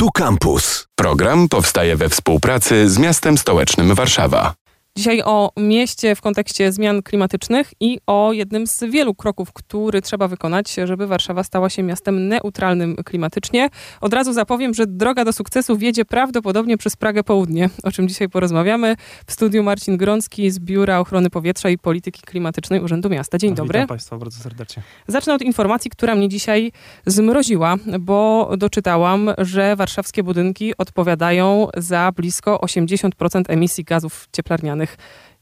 Tu 0.00 0.08
Campus. 0.10 0.86
Program 0.94 1.48
powstaje 1.48 1.96
we 1.96 2.08
współpracy 2.08 2.90
z 2.90 2.98
miastem 2.98 3.38
stołecznym 3.38 3.94
Warszawa. 3.94 4.54
Dzisiaj 5.00 5.22
o 5.24 5.52
mieście 5.56 6.14
w 6.14 6.20
kontekście 6.20 6.72
zmian 6.72 7.02
klimatycznych 7.02 7.72
i 7.80 8.00
o 8.06 8.32
jednym 8.32 8.66
z 8.66 8.84
wielu 8.84 9.14
kroków, 9.14 9.52
który 9.52 10.02
trzeba 10.02 10.28
wykonać, 10.28 10.74
żeby 10.84 11.06
Warszawa 11.06 11.44
stała 11.44 11.70
się 11.70 11.82
miastem 11.82 12.28
neutralnym 12.28 12.96
klimatycznie. 12.96 13.68
Od 14.00 14.14
razu 14.14 14.32
zapowiem, 14.32 14.74
że 14.74 14.86
droga 14.86 15.24
do 15.24 15.32
sukcesu 15.32 15.76
wiedzie 15.76 16.04
prawdopodobnie 16.04 16.78
przez 16.78 16.96
Pragę 16.96 17.24
Południe, 17.24 17.70
o 17.82 17.92
czym 17.92 18.08
dzisiaj 18.08 18.28
porozmawiamy. 18.28 18.96
W 19.26 19.32
studiu 19.32 19.62
Marcin 19.62 19.96
Grącki 19.96 20.50
z 20.50 20.58
Biura 20.58 20.98
Ochrony 20.98 21.30
Powietrza 21.30 21.70
i 21.70 21.78
Polityki 21.78 22.22
Klimatycznej 22.22 22.80
Urzędu 22.80 23.10
Miasta. 23.10 23.38
Dzień 23.38 23.54
dobry. 23.54 23.78
Witam 23.78 23.88
Państwa 23.88 24.18
bardzo 24.18 24.42
serdecznie. 24.42 24.82
Zacznę 25.08 25.34
od 25.34 25.42
informacji, 25.42 25.90
która 25.90 26.14
mnie 26.14 26.28
dzisiaj 26.28 26.72
zmroziła, 27.06 27.76
bo 28.00 28.50
doczytałam, 28.58 29.30
że 29.38 29.76
warszawskie 29.76 30.22
budynki 30.22 30.76
odpowiadają 30.78 31.68
za 31.76 32.12
blisko 32.16 32.60
80% 32.62 33.42
emisji 33.48 33.84
gazów 33.84 34.28
cieplarnianych. 34.32 34.89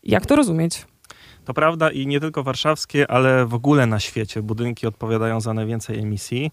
Jak 0.03 0.27
to 0.27 0.37
rozumieć? 0.37 0.87
To 1.45 1.55
prawda 1.55 1.91
i 1.91 2.07
nie 2.07 2.21
tylko 2.21 2.43
warszawskie, 2.43 3.11
ale 3.11 3.47
w 3.47 3.55
ogóle 3.55 3.87
na 3.87 4.01
świecie 4.01 4.43
budynki 4.43 4.87
odpowiadają 4.87 5.41
za 5.41 5.55
najwięcej 5.55 5.99
emisji. 5.99 6.51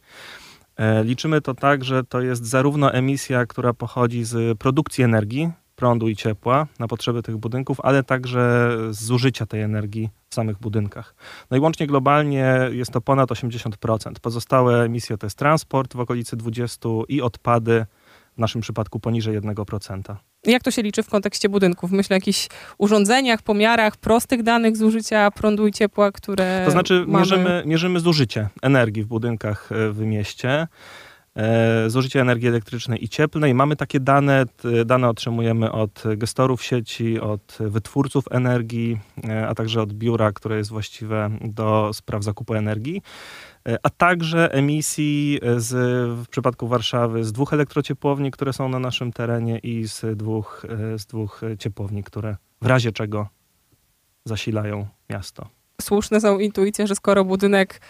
E, 0.77 1.04
liczymy 1.04 1.41
to 1.41 1.54
tak, 1.54 1.84
że 1.84 2.04
to 2.04 2.21
jest 2.21 2.45
zarówno 2.45 2.94
emisja, 2.94 3.45
która 3.45 3.73
pochodzi 3.73 4.23
z 4.23 4.58
produkcji 4.58 5.04
energii, 5.04 5.52
prądu 5.76 6.09
i 6.09 6.16
ciepła 6.16 6.68
na 6.80 6.88
potrzeby 6.88 7.23
tych 7.23 7.38
budynków, 7.38 7.77
ale 7.84 8.04
także 8.04 8.71
z 8.90 9.04
zużycia 9.04 9.46
tej 9.46 9.62
energii 9.62 10.09
w 10.30 10.35
samych 10.35 10.59
budynkach. 10.59 11.16
No 11.52 11.57
i 11.57 11.59
łącznie 11.59 11.88
globalnie 11.88 12.59
jest 12.71 12.91
to 12.91 13.02
ponad 13.02 13.30
80%. 13.30 14.13
Pozostałe 14.21 14.84
emisje 14.84 15.18
to 15.18 15.26
jest 15.26 15.38
transport 15.38 15.93
w 15.93 15.99
okolicy 15.99 16.38
20% 16.38 17.04
i 17.07 17.21
odpady 17.21 17.85
w 18.35 18.38
naszym 18.38 18.62
przypadku 18.62 18.99
poniżej 18.99 19.41
1%. 19.41 20.16
Jak 20.45 20.63
to 20.63 20.72
się 20.72 20.81
liczy 20.81 21.04
w 21.04 21.09
kontekście 21.09 21.49
budynków? 21.49 21.91
Myślę 21.91 22.13
o 22.13 22.18
jakichś 22.18 22.48
urządzeniach, 22.77 23.41
pomiarach, 23.41 23.98
prostych 23.98 24.43
danych 24.43 24.77
zużycia 24.77 25.32
prądu 25.32 25.68
i 25.68 25.71
ciepła, 25.71 26.12
które. 26.12 26.62
To 26.65 26.71
znaczy, 26.71 27.05
mamy... 27.07 27.20
mierzymy, 27.20 27.63
mierzymy 27.65 27.99
zużycie 27.99 28.49
energii 28.62 29.04
w 29.04 29.07
budynkach 29.07 29.71
e, 29.71 29.91
w 29.91 29.99
mieście. 29.99 30.68
E, 31.38 31.90
zużycie 31.90 32.21
energii 32.21 32.48
elektrycznej 32.48 33.04
i 33.04 33.10
cieplnej. 33.10 33.54
Mamy 33.54 33.76
takie 33.76 33.99
dane, 33.99 34.46
dane 34.85 35.10
otrzymujemy 35.10 35.71
od 35.71 36.04
gestorów 36.18 36.63
sieci, 36.63 37.20
od 37.20 37.57
wytwórców 37.60 38.26
energii, 38.32 38.99
e, 39.27 39.48
a 39.48 39.55
także 39.55 39.82
od 39.82 39.93
biura, 39.93 40.32
które 40.32 40.57
jest 40.57 40.70
właściwe 40.70 41.29
do 41.41 41.91
spraw 41.93 42.23
zakupu 42.23 42.54
energii. 42.54 43.01
E, 43.70 43.80
a 43.84 43.90
także 43.90 44.54
emisji 44.54 45.40
z, 45.58 45.74
w 46.26 46.27
przypadku 46.27 46.68
Warszawy 46.68 47.24
z 47.24 47.32
dwóch 47.32 47.54
elektrociepłowni, 47.54 48.32
które 48.32 48.54
są 48.54 48.70
na 48.70 48.80
naszym 48.80 49.13
terenie 49.13 49.57
i 49.57 49.88
z 49.88 50.18
dwóch, 50.18 50.66
e, 50.94 50.99
z 50.99 51.05
dwóch 51.05 51.41
ciepłowni, 51.60 52.04
które 52.04 52.35
w 52.62 52.66
razie 52.66 52.91
czego 52.91 53.27
zasilają 54.26 54.88
miasto. 55.10 55.48
Słuszne 55.82 56.22
są 56.22 56.40
intuicje, 56.40 56.88
że 56.88 56.96
skoro 56.96 57.26
budynek 57.26 57.82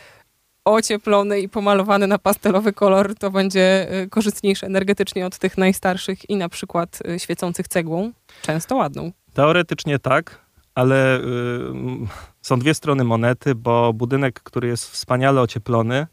ocieplony 0.66 1.40
i 1.40 1.50
pomalowany 1.50 2.08
na 2.08 2.20
pastelowy 2.20 2.74
kolor, 2.74 3.16
to 3.16 3.32
będzie 3.32 3.92
e, 3.92 4.08
korzystniejszy 4.08 4.66
energetycznie 4.66 5.26
od 5.26 5.38
tych 5.38 5.58
najstarszych 5.58 6.30
i 6.30 6.36
na 6.36 6.50
przykład 6.50 7.00
świecących 7.18 7.68
cegłą, 7.68 8.12
często 8.42 8.76
ładną. 8.76 9.12
Teoretycznie 9.34 10.00
tak, 10.00 10.45
ale 10.76 11.20
y, 11.20 11.24
są 12.42 12.60
dwie 12.60 12.74
strony 12.74 13.04
monety, 13.04 13.56
bo 13.56 13.94
budynek, 13.94 14.40
który 14.44 14.68
jest 14.68 14.92
wspaniale 14.92 15.42
ocieplony, 15.42 16.08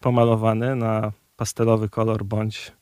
pomalowany 0.00 0.76
na 0.76 1.12
pastelowy 1.36 1.88
kolor 1.88 2.24
bądź 2.24 2.72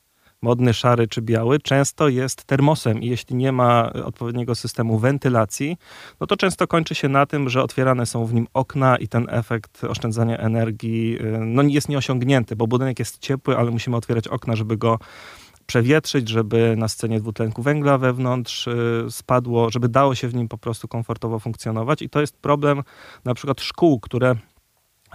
modny, 0.41 0.73
szary 0.73 1.07
czy 1.07 1.21
biały, 1.21 1.59
często 1.59 2.09
jest 2.09 2.43
termosem. 2.43 3.01
I 3.01 3.07
jeśli 3.07 3.35
nie 3.35 3.51
ma 3.51 3.93
odpowiedniego 3.93 4.55
systemu 4.55 4.99
wentylacji, 4.99 5.77
no 6.19 6.27
to 6.27 6.37
często 6.37 6.67
kończy 6.67 6.95
się 6.95 7.09
na 7.09 7.25
tym, 7.25 7.49
że 7.49 7.63
otwierane 7.63 8.05
są 8.05 8.25
w 8.25 8.33
nim 8.33 8.47
okna 8.53 8.97
i 8.97 9.07
ten 9.07 9.27
efekt 9.29 9.83
oszczędzania 9.83 10.37
energii 10.37 11.17
y, 11.21 11.39
no, 11.39 11.63
jest 11.63 11.89
nieosiągnięty, 11.89 12.55
bo 12.55 12.67
budynek 12.67 12.99
jest 12.99 13.19
ciepły, 13.19 13.57
ale 13.57 13.71
musimy 13.71 13.97
otwierać 13.97 14.27
okna, 14.27 14.55
żeby 14.55 14.77
go 14.77 14.99
przewietrzyć, 15.69 16.29
żeby 16.29 16.75
na 16.77 16.87
scenie 16.87 17.19
dwutlenku 17.19 17.61
węgla 17.61 17.97
wewnątrz 17.97 18.67
y, 18.67 19.05
spadło, 19.09 19.69
żeby 19.69 19.89
dało 19.89 20.15
się 20.15 20.27
w 20.27 20.35
nim 20.35 20.47
po 20.47 20.57
prostu 20.57 20.87
komfortowo 20.87 21.39
funkcjonować. 21.39 22.01
I 22.01 22.09
to 22.09 22.21
jest 22.21 22.37
problem 22.37 22.83
na 23.25 23.33
przykład 23.33 23.61
szkół, 23.61 23.99
które 23.99 24.35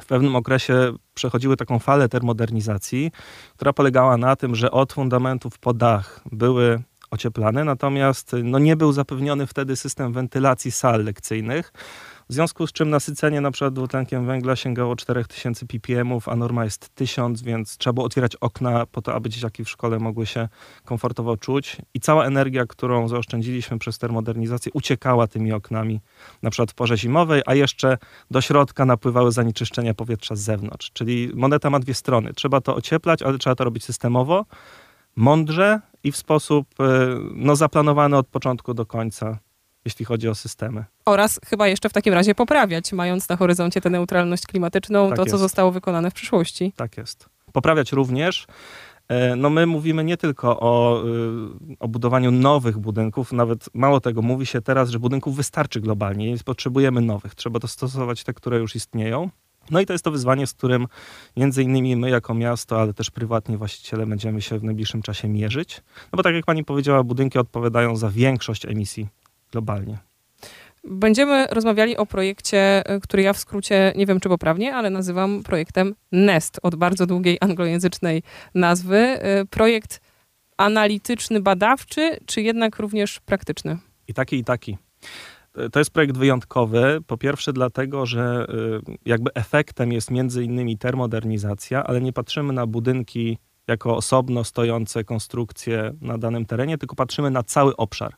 w 0.00 0.06
pewnym 0.06 0.36
okresie 0.36 0.92
przechodziły 1.14 1.56
taką 1.56 1.78
falę 1.78 2.08
termodernizacji, 2.08 3.10
która 3.54 3.72
polegała 3.72 4.16
na 4.16 4.36
tym, 4.36 4.54
że 4.54 4.70
od 4.70 4.92
fundamentów 4.92 5.58
po 5.58 5.74
dach 5.74 6.20
były 6.32 6.82
ocieplane, 7.10 7.64
natomiast 7.64 8.36
no, 8.44 8.58
nie 8.58 8.76
był 8.76 8.92
zapewniony 8.92 9.46
wtedy 9.46 9.76
system 9.76 10.12
wentylacji 10.12 10.70
sal 10.70 11.04
lekcyjnych 11.04 11.72
w 12.28 12.32
związku 12.32 12.66
z 12.66 12.72
czym 12.72 12.90
nasycenie 12.90 13.40
na 13.40 13.50
przykład 13.50 13.74
dwutlenkiem 13.74 14.26
węgla 14.26 14.56
sięgało 14.56 14.96
4000 14.96 15.66
ppm, 15.66 16.12
a 16.26 16.36
norma 16.36 16.64
jest 16.64 16.94
1000, 16.94 17.42
więc 17.42 17.76
trzeba 17.76 17.92
było 17.92 18.06
otwierać 18.06 18.36
okna 18.36 18.86
po 18.86 19.02
to, 19.02 19.14
aby 19.14 19.28
dzieciaki 19.28 19.64
w 19.64 19.70
szkole 19.70 19.98
mogły 19.98 20.26
się 20.26 20.48
komfortowo 20.84 21.36
czuć 21.36 21.76
i 21.94 22.00
cała 22.00 22.26
energia, 22.26 22.66
którą 22.66 23.08
zaoszczędziliśmy 23.08 23.78
przez 23.78 23.98
termodernizację 23.98 24.72
uciekała 24.72 25.26
tymi 25.26 25.52
oknami 25.52 26.00
na 26.42 26.50
przykład 26.50 26.70
w 26.70 26.74
porze 26.74 26.96
zimowej, 26.96 27.42
a 27.46 27.54
jeszcze 27.54 27.98
do 28.30 28.40
środka 28.40 28.84
napływały 28.84 29.32
zanieczyszczenia 29.32 29.94
powietrza 29.94 30.36
z 30.36 30.40
zewnątrz. 30.40 30.90
Czyli 30.92 31.30
moneta 31.34 31.70
ma 31.70 31.80
dwie 31.80 31.94
strony. 31.94 32.32
Trzeba 32.32 32.60
to 32.60 32.74
ocieplać, 32.74 33.22
ale 33.22 33.38
trzeba 33.38 33.56
to 33.56 33.64
robić 33.64 33.84
systemowo, 33.84 34.44
mądrze 35.16 35.80
i 36.04 36.12
w 36.12 36.16
sposób 36.16 36.68
e, 36.80 36.84
no, 37.34 37.56
zaplanowany 37.56 38.16
od 38.16 38.26
początku 38.26 38.74
do 38.74 38.86
końca 38.86 39.38
jeśli 39.84 40.04
chodzi 40.04 40.28
o 40.28 40.34
systemy. 40.34 40.84
Oraz 41.04 41.40
chyba 41.46 41.68
jeszcze 41.68 41.88
w 41.88 41.92
takim 41.92 42.14
razie 42.14 42.34
poprawiać, 42.34 42.92
mając 42.92 43.28
na 43.28 43.36
horyzoncie 43.36 43.80
tę 43.80 43.90
neutralność 43.90 44.46
klimatyczną, 44.46 45.08
tak 45.08 45.16
to 45.16 45.22
jest. 45.22 45.30
co 45.30 45.38
zostało 45.38 45.72
wykonane 45.72 46.10
w 46.10 46.14
przyszłości. 46.14 46.72
Tak 46.76 46.96
jest. 46.96 47.28
Poprawiać 47.52 47.92
również. 47.92 48.46
E, 49.08 49.36
no 49.36 49.50
my 49.50 49.66
mówimy 49.66 50.04
nie 50.04 50.16
tylko 50.16 50.60
o, 50.60 51.04
y, 51.06 51.76
o 51.80 51.88
budowaniu 51.88 52.30
nowych 52.30 52.78
budynków, 52.78 53.32
nawet 53.32 53.68
mało 53.74 54.00
tego, 54.00 54.22
mówi 54.22 54.46
się 54.46 54.60
teraz, 54.60 54.90
że 54.90 54.98
budynków 54.98 55.36
wystarczy 55.36 55.80
globalnie, 55.80 56.32
nie 56.32 56.38
potrzebujemy 56.38 57.00
nowych, 57.00 57.34
trzeba 57.34 57.58
dostosować 57.58 58.24
te, 58.24 58.34
które 58.34 58.58
już 58.58 58.76
istnieją. 58.76 59.30
No 59.70 59.80
i 59.80 59.86
to 59.86 59.92
jest 59.92 60.04
to 60.04 60.10
wyzwanie, 60.10 60.46
z 60.46 60.52
którym 60.52 60.86
między 61.36 61.62
innymi 61.62 61.96
my 61.96 62.10
jako 62.10 62.34
miasto, 62.34 62.80
ale 62.80 62.94
też 62.94 63.10
prywatni 63.10 63.56
właściciele 63.56 64.06
będziemy 64.06 64.42
się 64.42 64.58
w 64.58 64.64
najbliższym 64.64 65.02
czasie 65.02 65.28
mierzyć. 65.28 65.82
No 66.12 66.16
bo 66.16 66.22
tak 66.22 66.34
jak 66.34 66.44
pani 66.44 66.64
powiedziała, 66.64 67.02
budynki 67.02 67.38
odpowiadają 67.38 67.96
za 67.96 68.10
większość 68.10 68.66
emisji 68.66 69.08
globalnie. 69.54 69.98
Będziemy 70.84 71.46
rozmawiali 71.50 71.96
o 71.96 72.06
projekcie, 72.06 72.86
e, 72.86 73.00
który 73.00 73.22
ja 73.22 73.32
w 73.32 73.38
skrócie, 73.38 73.92
nie 73.96 74.06
wiem 74.06 74.20
czy 74.20 74.28
poprawnie, 74.28 74.74
ale 74.74 74.90
nazywam 74.90 75.42
projektem 75.42 75.94
NEST, 76.12 76.60
od 76.62 76.74
bardzo 76.74 77.06
długiej 77.06 77.38
anglojęzycznej 77.40 78.22
nazwy. 78.54 78.96
E, 78.96 79.44
projekt 79.44 80.00
analityczny, 80.56 81.40
badawczy, 81.40 82.18
czy 82.26 82.42
jednak 82.42 82.78
również 82.78 83.20
praktyczny? 83.20 83.78
I 84.08 84.14
taki, 84.14 84.36
i 84.36 84.44
taki. 84.44 84.78
E, 85.56 85.70
to 85.70 85.78
jest 85.78 85.90
projekt 85.90 86.16
wyjątkowy. 86.16 86.98
Po 87.06 87.16
pierwsze, 87.16 87.52
dlatego, 87.52 88.06
że 88.06 88.46
jakby 89.06 89.30
efektem 89.34 89.92
jest 89.92 90.10
między 90.10 90.44
innymi 90.44 90.78
termodernizacja, 90.78 91.84
ale 91.84 92.00
nie 92.00 92.12
patrzymy 92.12 92.52
na 92.52 92.66
budynki 92.66 93.38
jako 93.68 93.96
osobno 93.96 94.44
stojące 94.44 95.04
konstrukcje 95.04 95.92
na 96.00 96.18
danym 96.18 96.46
terenie, 96.46 96.78
tylko 96.78 96.96
patrzymy 96.96 97.30
na 97.30 97.42
cały 97.42 97.76
obszar. 97.76 98.14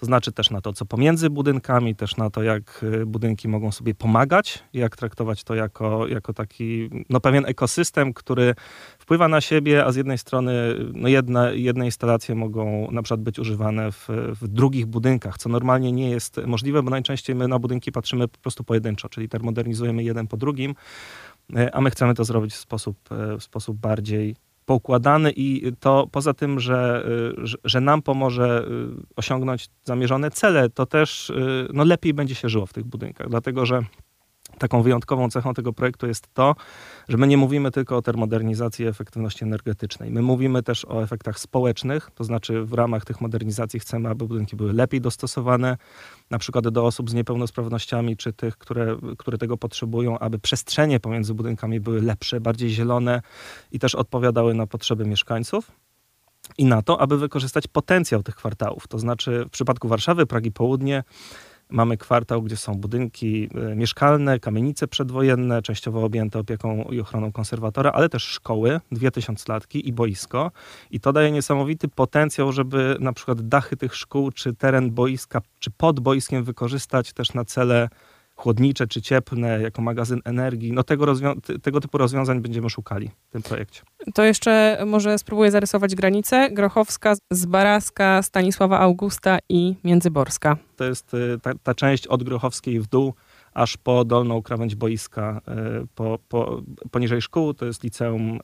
To 0.00 0.06
znaczy 0.06 0.32
też 0.32 0.50
na 0.50 0.60
to, 0.60 0.72
co 0.72 0.86
pomiędzy 0.86 1.30
budynkami, 1.30 1.94
też 1.94 2.16
na 2.16 2.30
to, 2.30 2.42
jak 2.42 2.82
y, 2.82 3.06
budynki 3.06 3.48
mogą 3.48 3.72
sobie 3.72 3.94
pomagać, 3.94 4.64
jak 4.72 4.96
traktować 4.96 5.44
to 5.44 5.54
jako, 5.54 6.06
jako 6.08 6.32
taki 6.32 6.90
no, 7.08 7.20
pewien 7.20 7.46
ekosystem, 7.46 8.12
który 8.12 8.54
wpływa 8.98 9.28
na 9.28 9.40
siebie, 9.40 9.84
a 9.84 9.92
z 9.92 9.96
jednej 9.96 10.18
strony 10.18 10.52
no, 10.94 11.08
jedna, 11.08 11.50
jedne 11.50 11.84
instalacje 11.84 12.34
mogą 12.34 12.90
na 12.90 13.02
przykład 13.02 13.20
być 13.20 13.38
używane 13.38 13.92
w, 13.92 14.08
w 14.40 14.48
drugich 14.48 14.86
budynkach, 14.86 15.38
co 15.38 15.48
normalnie 15.48 15.92
nie 15.92 16.10
jest 16.10 16.40
możliwe, 16.46 16.82
bo 16.82 16.90
najczęściej 16.90 17.36
my 17.36 17.48
na 17.48 17.58
budynki 17.58 17.92
patrzymy 17.92 18.28
po 18.28 18.38
prostu 18.38 18.64
pojedynczo, 18.64 19.08
czyli 19.08 19.28
termodernizujemy 19.28 20.02
jeden 20.02 20.26
po 20.26 20.36
drugim, 20.36 20.74
y, 21.56 21.72
a 21.72 21.80
my 21.80 21.90
chcemy 21.90 22.14
to 22.14 22.24
zrobić 22.24 22.54
w 22.54 22.56
sposób, 22.58 22.96
y, 23.12 23.38
w 23.38 23.42
sposób 23.42 23.76
bardziej 23.76 24.36
poukładany 24.66 25.32
i 25.36 25.72
to 25.80 26.08
poza 26.12 26.34
tym, 26.34 26.60
że, 26.60 27.08
y, 27.44 27.58
że 27.64 27.80
nam 27.80 28.02
pomoże 28.02 28.66
y, 28.68 29.06
osiągnąć 29.16 29.68
zamierzone 29.84 30.30
cele, 30.30 30.70
to 30.70 30.86
też 30.86 31.30
y, 31.30 31.68
no, 31.72 31.84
lepiej 31.84 32.14
będzie 32.14 32.34
się 32.34 32.48
żyło 32.48 32.66
w 32.66 32.72
tych 32.72 32.84
budynkach, 32.84 33.28
dlatego 33.28 33.66
że 33.66 33.82
Taką 34.58 34.82
wyjątkową 34.82 35.30
cechą 35.30 35.54
tego 35.54 35.72
projektu 35.72 36.06
jest 36.06 36.34
to, 36.34 36.54
że 37.08 37.16
my 37.16 37.26
nie 37.26 37.36
mówimy 37.36 37.70
tylko 37.70 37.96
o 37.96 38.02
termodernizacji 38.02 38.84
i 38.84 38.88
efektywności 38.88 39.44
energetycznej. 39.44 40.10
My 40.10 40.22
mówimy 40.22 40.62
też 40.62 40.84
o 40.84 41.02
efektach 41.02 41.38
społecznych, 41.38 42.10
to 42.14 42.24
znaczy 42.24 42.62
w 42.62 42.72
ramach 42.72 43.04
tych 43.04 43.20
modernizacji 43.20 43.80
chcemy, 43.80 44.08
aby 44.08 44.26
budynki 44.26 44.56
były 44.56 44.72
lepiej 44.72 45.00
dostosowane, 45.00 45.76
na 46.30 46.38
przykład 46.38 46.68
do 46.68 46.86
osób 46.86 47.10
z 47.10 47.14
niepełnosprawnościami, 47.14 48.16
czy 48.16 48.32
tych, 48.32 48.58
które, 48.58 48.96
które 49.18 49.38
tego 49.38 49.56
potrzebują, 49.56 50.18
aby 50.18 50.38
przestrzenie 50.38 51.00
pomiędzy 51.00 51.34
budynkami 51.34 51.80
były 51.80 52.02
lepsze, 52.02 52.40
bardziej 52.40 52.70
zielone 52.70 53.22
i 53.72 53.78
też 53.78 53.94
odpowiadały 53.94 54.54
na 54.54 54.66
potrzeby 54.66 55.06
mieszkańców. 55.06 55.70
i 56.58 56.64
na 56.64 56.82
to, 56.82 57.00
aby 57.00 57.18
wykorzystać 57.18 57.66
potencjał 57.66 58.22
tych 58.22 58.34
kwartałów. 58.36 58.88
To 58.88 58.98
znaczy 58.98 59.44
w 59.48 59.50
przypadku 59.50 59.88
Warszawy, 59.88 60.26
Pragi 60.26 60.52
Południe 60.52 61.04
mamy 61.70 61.96
kwartał, 61.96 62.42
gdzie 62.42 62.56
są 62.56 62.74
budynki 62.74 63.48
e, 63.54 63.76
mieszkalne, 63.76 64.40
kamienice 64.40 64.88
przedwojenne, 64.88 65.62
częściowo 65.62 66.04
objęte 66.04 66.38
opieką 66.38 66.82
i 66.82 67.00
ochroną 67.00 67.32
konserwatora, 67.32 67.92
ale 67.92 68.08
też 68.08 68.22
szkoły, 68.22 68.80
dwie 68.92 69.10
tysiąclatki 69.10 69.88
i 69.88 69.92
boisko. 69.92 70.50
I 70.90 71.00
to 71.00 71.12
daje 71.12 71.30
niesamowity 71.30 71.88
potencjał, 71.88 72.52
żeby 72.52 72.96
na 73.00 73.12
przykład 73.12 73.48
dachy 73.48 73.76
tych 73.76 73.94
szkół, 73.94 74.30
czy 74.30 74.54
teren 74.54 74.90
boiska, 74.90 75.40
czy 75.58 75.70
pod 75.70 76.00
boiskiem 76.00 76.44
wykorzystać 76.44 77.12
też 77.12 77.34
na 77.34 77.44
cele 77.44 77.88
chłodnicze 78.36 78.86
czy 78.86 79.02
cieplne, 79.02 79.62
jako 79.62 79.82
magazyn 79.82 80.20
energii. 80.24 80.72
No 80.72 80.82
tego, 80.82 81.06
tego 81.62 81.80
typu 81.80 81.98
rozwiązań 81.98 82.40
będziemy 82.40 82.70
szukali 82.70 83.10
w 83.28 83.32
tym 83.32 83.42
projekcie. 83.42 83.82
To 84.14 84.24
jeszcze 84.24 84.82
może 84.86 85.18
spróbuję 85.18 85.50
zarysować 85.50 85.94
granice. 85.94 86.50
Grochowska, 86.50 87.14
Zbaraska, 87.30 88.22
Stanisława 88.22 88.80
Augusta 88.80 89.38
i 89.48 89.74
Międzyborska. 89.84 90.56
To 90.76 90.84
jest 90.84 91.14
y, 91.14 91.38
ta, 91.42 91.52
ta 91.62 91.74
część 91.74 92.06
od 92.06 92.22
Grochowskiej 92.22 92.80
w 92.80 92.86
dół, 92.86 93.14
aż 93.54 93.76
po 93.76 94.04
dolną 94.04 94.42
krawędź 94.42 94.74
boiska, 94.74 95.40
y, 95.82 95.86
po, 95.94 96.18
po, 96.28 96.62
poniżej 96.90 97.22
szkół, 97.22 97.54
to 97.54 97.66
jest 97.66 97.84
liceum, 97.84 98.40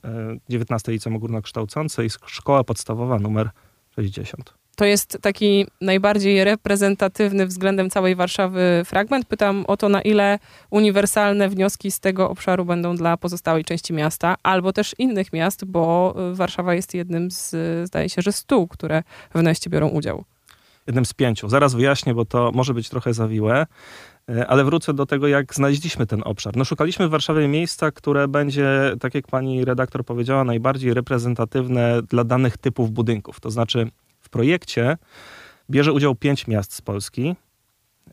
19 0.49 0.91
y, 0.91 0.93
liceum 0.93 1.15
ogólnokształcące 1.15 2.05
i 2.05 2.09
szkoła 2.25 2.63
podstawowa 2.63 3.19
numer 3.19 3.49
60. 3.95 4.62
To 4.75 4.85
jest 4.85 5.17
taki 5.21 5.65
najbardziej 5.81 6.43
reprezentatywny 6.43 7.47
względem 7.47 7.89
całej 7.89 8.15
Warszawy 8.15 8.81
fragment. 8.85 9.25
Pytam 9.25 9.65
o 9.67 9.77
to, 9.77 9.89
na 9.89 10.01
ile 10.01 10.39
uniwersalne 10.69 11.49
wnioski 11.49 11.91
z 11.91 11.99
tego 11.99 12.29
obszaru 12.29 12.65
będą 12.65 12.95
dla 12.95 13.17
pozostałej 13.17 13.65
części 13.65 13.93
miasta, 13.93 14.35
albo 14.43 14.73
też 14.73 14.95
innych 14.97 15.33
miast, 15.33 15.65
bo 15.65 16.15
y, 16.31 16.35
Warszawa 16.35 16.73
jest 16.73 16.93
jednym 16.93 17.31
z, 17.31 17.55
zdaje 17.87 18.09
się, 18.09 18.21
że 18.21 18.31
stu, 18.31 18.67
które 18.67 19.03
w 19.35 19.43
Neście 19.43 19.69
biorą 19.69 19.87
udział. 19.87 20.23
Jednym 20.87 21.05
z 21.05 21.13
pięciu. 21.13 21.49
Zaraz 21.49 21.73
wyjaśnię, 21.73 22.13
bo 22.13 22.25
to 22.25 22.51
może 22.53 22.73
być 22.73 22.89
trochę 22.89 23.13
zawiłe. 23.13 23.65
Y, 24.29 24.47
ale 24.47 24.63
wrócę 24.63 24.93
do 24.93 25.05
tego, 25.05 25.27
jak 25.27 25.55
znaleźliśmy 25.55 26.07
ten 26.07 26.21
obszar. 26.25 26.57
No, 26.57 26.65
szukaliśmy 26.65 27.07
w 27.07 27.11
Warszawie 27.11 27.47
miejsca, 27.47 27.91
które 27.91 28.27
będzie, 28.27 28.95
tak 28.99 29.15
jak 29.15 29.27
pani 29.27 29.65
redaktor 29.65 30.05
powiedziała, 30.05 30.43
najbardziej 30.43 30.93
reprezentatywne 30.93 32.01
dla 32.01 32.23
danych 32.23 32.57
typów 32.57 32.91
budynków. 32.91 33.39
To 33.39 33.51
znaczy, 33.51 33.87
projekcie 34.33 34.97
bierze 35.69 35.93
udział 35.93 36.15
pięć 36.15 36.47
miast 36.47 36.73
z 36.73 36.81
Polski. 36.81 37.35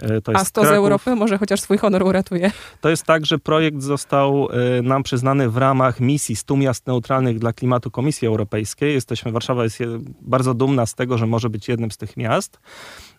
E, 0.03 0.35
A 0.35 0.45
100 0.45 0.61
Kraków. 0.61 0.77
z 0.77 0.79
Europy 0.79 1.17
może 1.17 1.39
chociaż 1.39 1.61
swój 1.61 1.79
honor 1.79 2.03
uratuje. 2.03 2.51
To 2.81 2.89
jest 2.89 3.05
tak, 3.05 3.27
że 3.27 3.39
projekt 3.39 3.83
został 3.83 4.49
e, 4.79 4.83
nam 4.83 5.03
przyznany 5.03 5.49
w 5.51 5.57
ramach 5.57 6.01
misji 6.01 6.37
100 6.37 6.57
miast 6.57 6.87
neutralnych 6.87 7.39
dla 7.39 7.53
klimatu 7.53 7.91
Komisji 7.91 8.29
Europejskiej. 8.29 8.95
Jesteśmy, 8.95 9.33
Warszawa 9.33 9.65
jest 9.65 9.79
bardzo 10.21 10.55
dumna 10.55 10.87
z 10.87 10.95
tego, 10.95 11.19
że 11.19 11.27
może 11.27 11.51
być 11.51 11.69
jednym 11.69 11.91
z 11.91 11.97
tych 11.97 12.17
miast. 12.17 12.61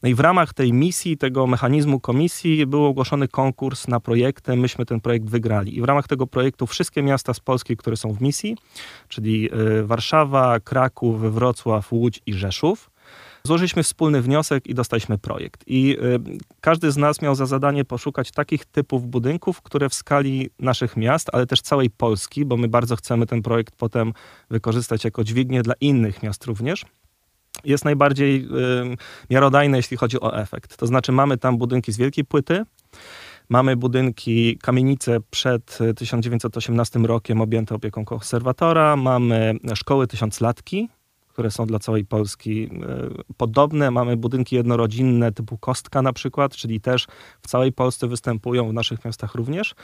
No 0.04 0.10
i 0.10 0.16
w 0.16 0.20
ramach 0.20 0.54
tej 0.54 0.74
misji, 0.74 1.18
tego 1.18 1.48
mechanizmu 1.48 2.00
komisji 2.00 2.66
był 2.66 2.86
ogłoszony 2.86 3.28
konkurs 3.28 3.88
na 3.88 4.00
projekty. 4.00 4.56
Myśmy 4.56 4.86
ten 4.86 5.02
projekt 5.02 5.26
wygrali. 5.26 5.78
I 5.78 5.82
w 5.82 5.86
ramach 5.86 6.08
tego 6.08 6.28
projektu 6.28 6.68
wszystkie 6.68 7.04
miasta 7.04 7.34
z 7.34 7.40
Polski, 7.40 7.78
które 7.78 7.98
są 7.98 8.14
w 8.14 8.22
misji, 8.22 8.58
czyli 9.08 9.50
e, 9.52 9.84
Warszawa, 9.84 10.60
Kraków, 10.60 11.34
Wrocław, 11.34 11.92
Łódź 11.92 12.22
i 12.26 12.34
Rzeszów, 12.34 12.91
Złożyliśmy 13.44 13.84
wspólny 13.84 14.22
wniosek 14.22 14.68
i 14.68 14.74
dostaliśmy 14.74 15.18
projekt. 15.18 15.64
I 15.68 15.98
y, 16.00 16.20
każdy 16.62 16.92
z 16.92 16.98
nas 16.98 17.22
miał 17.22 17.36
za 17.36 17.46
zadanie 17.46 17.86
poszukać 17.86 18.32
takich 18.32 18.66
typów 18.66 19.08
budynków, 19.08 19.62
które 19.62 19.90
w 19.90 19.94
skali 19.94 20.50
naszych 20.60 20.98
miast, 20.98 21.30
ale 21.34 21.48
też 21.48 21.62
całej 21.62 21.90
Polski, 21.90 22.46
bo 22.46 22.58
my 22.58 22.68
bardzo 22.68 22.96
chcemy 22.96 23.26
ten 23.26 23.42
projekt 23.42 23.76
potem 23.76 24.14
wykorzystać 24.50 25.04
jako 25.04 25.24
dźwignię 25.24 25.62
dla 25.62 25.74
innych 25.82 26.24
miast 26.24 26.46
również 26.46 26.86
jest 27.64 27.86
najbardziej 27.86 28.46
y, 28.46 28.48
miarodajne, 29.30 29.78
jeśli 29.78 29.98
chodzi 29.98 30.22
o 30.22 30.38
efekt. 30.38 30.78
To 30.78 30.88
znaczy, 30.88 31.12
mamy 31.12 31.38
tam 31.38 31.58
budynki 31.58 31.92
z 31.92 31.98
wielkiej 31.98 32.26
płyty, 32.26 32.64
mamy 33.50 33.76
budynki, 33.76 34.58
kamienice 34.58 35.18
przed 35.30 35.78
1918 35.96 37.00
rokiem 37.00 37.42
objęte 37.42 37.76
opieką 37.76 38.06
konserwatora, 38.06 38.96
mamy 38.96 39.54
szkoły 39.76 40.08
tysiąclatki, 40.08 40.90
które 41.32 41.52
są 41.52 41.66
dla 41.66 41.80
całej 41.80 42.06
Polski 42.06 42.64
e, 42.64 42.70
podobne. 43.38 43.92
Mamy 43.92 44.18
budynki 44.18 44.56
jednorodzinne 44.56 45.32
typu 45.32 45.58
Kostka 45.58 46.02
na 46.02 46.14
przykład, 46.14 46.56
czyli 46.56 46.82
też 46.82 47.08
w 47.42 47.48
całej 47.48 47.72
Polsce 47.72 48.08
występują, 48.08 48.70
w 48.70 48.74
naszych 48.74 49.06
miastach 49.06 49.36
również. 49.36 49.76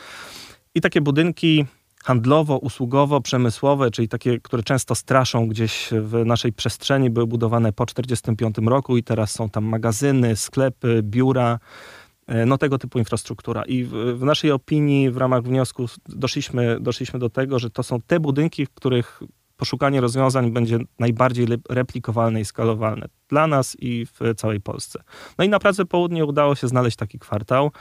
I 0.75 0.81
takie 0.81 1.01
budynki 1.01 1.65
handlowo, 2.03 2.57
usługowo, 2.57 3.21
przemysłowe, 3.21 3.91
czyli 3.91 4.07
takie, 4.07 4.39
które 4.39 4.63
często 4.63 4.95
straszą 4.95 5.47
gdzieś 5.47 5.89
w 6.01 6.25
naszej 6.25 6.53
przestrzeni, 6.53 7.09
były 7.09 7.27
budowane 7.27 7.73
po 7.73 7.85
1945 7.85 8.69
roku 8.69 8.97
i 8.97 9.03
teraz 9.03 9.31
są 9.31 9.49
tam 9.49 9.65
magazyny, 9.65 10.35
sklepy, 10.35 10.99
biura, 11.03 11.59
e, 12.27 12.45
no 12.45 12.57
tego 12.57 12.77
typu 12.77 12.99
infrastruktura. 12.99 13.63
I 13.63 13.83
w, 13.83 13.91
w, 13.91 14.23
naszej 14.23 14.51
opinii, 14.51 15.11
w 15.11 15.17
ramach 15.17 15.43
wniosku 15.43 15.85
doszliśmy, 16.09 16.79
doszliśmy 16.79 17.19
do 17.19 17.29
tego, 17.29 17.59
że 17.59 17.69
to 17.69 17.83
są 17.83 18.01
te 18.01 18.19
budynki, 18.19 18.65
w 18.65 18.69
których 18.69 19.23
poszukanie 19.57 20.01
rozwiązań 20.01 20.51
będzie 20.51 20.79
najbardziej 20.99 21.47
replikowalne 21.69 22.41
i 22.41 22.45
skalowalne 22.45 23.07
dla 23.29 23.47
nas 23.47 23.77
i 23.79 24.05
w 24.05 24.19
całej 24.35 24.61
Polsce. 24.61 25.03
No 25.37 25.45
i 25.45 25.49
na 25.49 25.59
Pradze 25.59 25.85
Południe 25.85 26.25
udało 26.25 26.55
się 26.55 26.67
znaleźć 26.67 26.97
taki 26.97 27.19
kwartał. 27.19 27.71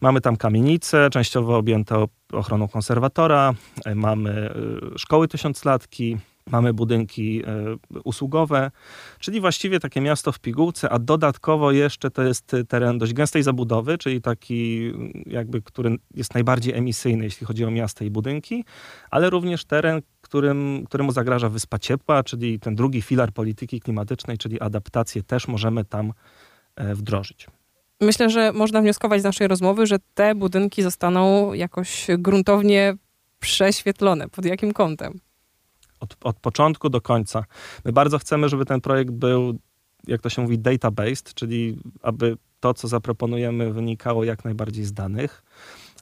Mamy 0.00 0.20
tam 0.20 0.36
kamienice, 0.36 1.10
częściowo 1.10 1.56
objęte 1.56 2.06
ochroną 2.32 2.68
konserwatora, 2.68 3.54
e, 3.84 3.94
mamy 3.94 4.30
e, 4.94 4.98
szkoły 4.98 5.28
tysiąclatki, 5.28 6.18
mamy 6.50 6.74
budynki 6.74 7.42
e, 7.46 7.76
usługowe, 8.04 8.70
czyli 9.18 9.40
właściwie 9.40 9.80
takie 9.80 10.00
miasto 10.00 10.32
w 10.32 10.38
pigułce, 10.38 10.90
a 10.90 10.98
dodatkowo 10.98 11.72
jeszcze 11.72 12.10
to 12.10 12.22
jest 12.22 12.56
teren 12.68 12.98
dość 12.98 13.12
gęstej 13.12 13.42
zabudowy, 13.42 13.98
czyli 13.98 14.22
taki 14.22 14.92
jakby, 15.26 15.62
który 15.62 15.96
jest 16.14 16.34
najbardziej 16.34 16.74
emisyjny, 16.74 17.24
jeśli 17.24 17.46
chodzi 17.46 17.64
o 17.64 17.70
miasta 17.70 18.04
i 18.04 18.10
budynki, 18.10 18.64
ale 19.10 19.30
również 19.30 19.64
teren, 19.64 20.02
którym, 20.20 20.84
któremu 20.86 21.12
zagraża 21.12 21.48
wyspa 21.48 21.78
ciepła, 21.78 22.22
czyli 22.22 22.60
ten 22.60 22.74
drugi 22.74 23.02
filar 23.02 23.32
polityki 23.32 23.80
klimatycznej, 23.80 24.38
czyli 24.38 24.60
adaptację 24.60 25.22
też 25.22 25.48
możemy 25.48 25.84
tam 25.84 26.12
e, 26.76 26.94
wdrożyć. 26.94 27.46
Myślę, 28.00 28.30
że 28.30 28.52
można 28.52 28.80
wnioskować 28.80 29.20
z 29.20 29.24
naszej 29.24 29.48
rozmowy, 29.48 29.86
że 29.86 29.96
te 30.14 30.34
budynki 30.34 30.82
zostaną 30.82 31.52
jakoś 31.52 32.06
gruntownie 32.18 32.96
prześwietlone. 33.40 34.28
Pod 34.28 34.44
jakim 34.44 34.72
kątem? 34.72 35.20
Od, 36.00 36.16
od 36.24 36.36
początku 36.40 36.88
do 36.88 37.00
końca. 37.00 37.44
My 37.84 37.92
bardzo 37.92 38.18
chcemy, 38.18 38.48
żeby 38.48 38.64
ten 38.64 38.80
projekt 38.80 39.10
był, 39.10 39.58
jak 40.06 40.20
to 40.20 40.30
się 40.30 40.42
mówi, 40.42 40.58
data-based, 40.58 41.34
czyli 41.34 41.78
aby 42.02 42.36
to, 42.60 42.74
co 42.74 42.88
zaproponujemy, 42.88 43.72
wynikało 43.72 44.24
jak 44.24 44.44
najbardziej 44.44 44.84
z 44.84 44.92
danych. 44.92 45.42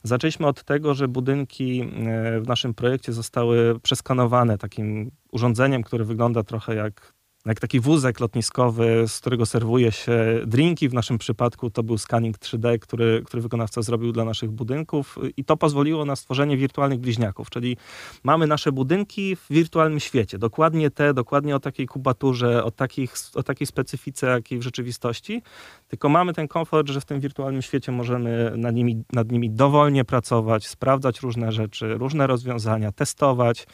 Zaczęliśmy 0.03 0.47
od 0.47 0.65
tego, 0.65 0.95
że 0.95 1.09
budynki 1.09 1.81
e, 1.81 2.41
w 2.41 2.49
naszym 2.49 2.75
projekcie 2.75 3.13
zostały 3.13 3.81
przeskanowane 3.81 4.59
takim 4.59 5.11
urządzeniem, 5.33 5.83
które 5.83 6.05
wygląda 6.05 6.43
trochę 6.43 6.75
jak 6.75 7.16
jak 7.47 7.61
taki 7.61 7.81
wózek 7.81 8.21
lotniskowy, 8.21 9.05
z 9.09 9.21
którego 9.21 9.47
serwuje 9.47 9.93
się 9.93 10.41
drinki. 10.47 10.89
W 10.89 10.95
naszym 10.95 11.19
przypadku 11.19 11.71
to 11.71 11.83
był 11.83 11.99
scanning 11.99 12.39
3D, 12.39 12.79
który, 12.79 13.23
który 13.27 13.43
wykonawca 13.43 13.83
zrobił 13.83 14.13
dla 14.13 14.25
naszych 14.25 14.51
budynków 14.51 15.19
i 15.37 15.45
to 15.45 15.57
pozwoliło 15.57 16.05
na 16.05 16.17
stworzenie 16.17 16.57
wirtualnych 16.57 16.99
bliźniaków, 16.99 17.51
czyli 17.51 17.77
mamy 18.25 18.47
nasze 18.47 18.73
budynki 18.73 19.37
w 19.37 19.47
wirtualnym 19.51 20.01
świecie. 20.01 20.39
Dokładnie 20.39 20.91
te, 20.91 21.15
dokładnie 21.15 21.57
o 21.57 21.61
takiej 21.61 21.87
kubaturze, 21.87 22.65
o, 22.65 22.71
takich, 22.71 23.15
o 23.35 23.43
takiej 23.43 23.67
specyfice, 23.67 24.27
jakiej 24.27 24.59
w 24.59 24.63
rzeczywistości, 24.63 25.43
tylko 25.89 26.09
mamy 26.09 26.35
ten 26.35 26.49
komfort, 26.49 26.89
że 26.89 27.01
w 27.01 27.05
tym 27.05 27.21
wirtualnym 27.21 27.63
świecie 27.63 27.93
możemy 27.93 28.53
nad 28.57 28.75
nimi, 28.75 29.05
nad 29.13 29.33
nimi 29.33 29.51
dowolnie 29.51 30.05
pracować, 30.05 30.67
sprawdzać 30.67 31.21
różne 31.21 31.53
rzeczy, 31.53 31.95
różne 31.95 32.27
rozwiązania, 32.27 32.93
testować. 32.93 33.67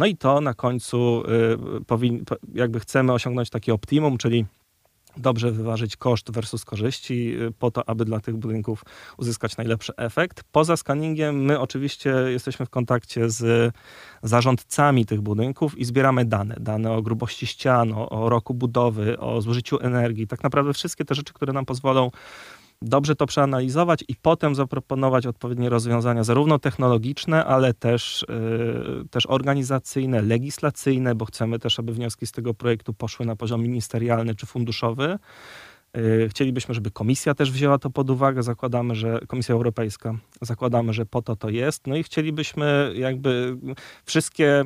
No 0.00 0.06
i 0.06 0.16
to 0.16 0.40
na 0.40 0.54
końcu 0.54 1.22
y, 1.92 2.24
jakby 2.54 2.80
chcemy 2.80 3.12
osiągnąć 3.12 3.50
takie 3.50 3.74
optimum, 3.74 4.18
czyli 4.18 4.46
dobrze 5.16 5.52
wyważyć 5.52 5.96
koszt 5.96 6.30
versus 6.30 6.64
korzyści 6.64 7.34
y, 7.42 7.52
po 7.58 7.70
to, 7.70 7.88
aby 7.88 8.04
dla 8.04 8.20
tych 8.20 8.36
budynków 8.36 8.84
uzyskać 9.18 9.56
najlepszy 9.56 9.92
efekt. 9.96 10.44
Poza 10.52 10.76
skaningiem 10.76 11.44
my 11.44 11.60
oczywiście 11.60 12.10
jesteśmy 12.10 12.66
w 12.66 12.70
kontakcie 12.70 13.30
z 13.30 13.74
zarządcami 14.22 15.06
tych 15.06 15.20
budynków 15.20 15.78
i 15.78 15.84
zbieramy 15.84 16.24
dane. 16.24 16.56
Dane 16.60 16.92
o 16.92 17.02
grubości 17.02 17.46
ścian, 17.46 17.94
o 17.96 18.28
roku 18.28 18.54
budowy, 18.54 19.18
o 19.18 19.40
zużyciu 19.40 19.80
energii. 19.80 20.26
Tak 20.26 20.42
naprawdę 20.42 20.72
wszystkie 20.72 21.04
te 21.04 21.14
rzeczy, 21.14 21.32
które 21.32 21.52
nam 21.52 21.66
pozwolą 21.66 22.10
dobrze 22.82 23.16
to 23.16 23.26
przeanalizować 23.26 24.04
i 24.08 24.16
potem 24.22 24.54
zaproponować 24.54 25.26
odpowiednie 25.26 25.68
rozwiązania, 25.68 26.24
zarówno 26.24 26.58
technologiczne, 26.58 27.44
ale 27.44 27.74
też, 27.74 28.26
yy, 28.28 29.08
też 29.10 29.26
organizacyjne, 29.26 30.22
legislacyjne, 30.22 31.14
bo 31.14 31.24
chcemy 31.24 31.58
też, 31.58 31.78
aby 31.78 31.92
wnioski 31.92 32.26
z 32.26 32.32
tego 32.32 32.54
projektu 32.54 32.94
poszły 32.94 33.26
na 33.26 33.36
poziom 33.36 33.62
ministerialny 33.62 34.34
czy 34.34 34.46
funduszowy. 34.46 35.18
Yy, 35.94 36.28
chcielibyśmy, 36.28 36.74
żeby 36.74 36.90
komisja 36.90 37.34
też 37.34 37.50
wzięła 37.50 37.78
to 37.78 37.90
pod 37.90 38.10
uwagę. 38.10 38.42
Zakładamy, 38.42 38.94
że 38.94 39.20
Komisja 39.26 39.54
Europejska, 39.54 40.14
zakładamy, 40.40 40.92
że 40.92 41.06
po 41.06 41.22
to 41.22 41.36
to 41.36 41.48
jest. 41.48 41.86
No 41.86 41.96
i 41.96 42.02
chcielibyśmy 42.02 42.92
jakby 42.96 43.56
wszystkie 44.04 44.64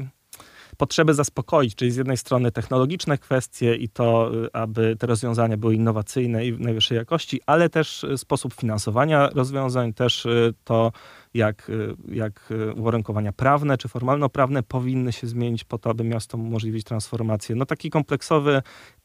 potrzeby 0.74 1.14
zaspokoić, 1.14 1.74
czyli 1.74 1.90
z 1.90 1.96
jednej 1.96 2.16
strony 2.16 2.52
technologiczne 2.52 3.18
kwestie 3.18 3.74
i 3.74 3.88
to, 3.88 4.30
aby 4.52 4.96
te 4.96 5.06
rozwiązania 5.06 5.56
były 5.56 5.74
innowacyjne 5.74 6.46
i 6.46 6.52
najwyższej 6.52 6.96
jakości, 6.98 7.40
ale 7.46 7.68
też 7.68 8.06
sposób 8.16 8.54
finansowania 8.54 9.28
rozwiązań, 9.28 9.92
też 9.92 10.26
to, 10.64 10.92
jak, 11.34 11.70
jak 12.08 12.52
uwarunkowania 12.76 13.32
prawne 13.32 13.78
czy 13.78 13.88
formalno-prawne 13.88 14.62
powinny 14.62 15.12
się 15.12 15.26
zmienić 15.26 15.64
po 15.64 15.78
to, 15.78 15.90
aby 15.90 16.04
miasto 16.04 16.38
umożliwić 16.38 16.84
transformację. 16.84 17.56
No 17.56 17.66
taki 17.66 17.90
kompleksowy 17.90 18.62